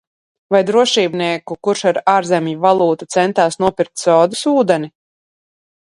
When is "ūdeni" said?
4.57-4.91